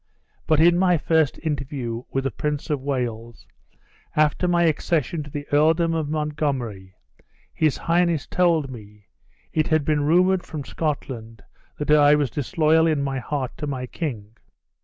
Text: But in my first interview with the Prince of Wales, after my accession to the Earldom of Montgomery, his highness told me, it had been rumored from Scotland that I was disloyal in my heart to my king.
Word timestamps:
But 0.47 0.59
in 0.59 0.79
my 0.79 0.97
first 0.97 1.39
interview 1.43 2.05
with 2.09 2.23
the 2.23 2.31
Prince 2.31 2.71
of 2.71 2.81
Wales, 2.81 3.45
after 4.15 4.47
my 4.47 4.63
accession 4.63 5.21
to 5.21 5.29
the 5.29 5.47
Earldom 5.53 5.93
of 5.93 6.09
Montgomery, 6.09 6.95
his 7.53 7.77
highness 7.77 8.25
told 8.25 8.71
me, 8.71 9.09
it 9.53 9.67
had 9.67 9.85
been 9.85 10.01
rumored 10.03 10.41
from 10.43 10.63
Scotland 10.65 11.43
that 11.77 11.91
I 11.91 12.15
was 12.15 12.31
disloyal 12.31 12.87
in 12.87 13.03
my 13.03 13.19
heart 13.19 13.55
to 13.57 13.67
my 13.67 13.85
king. 13.85 14.35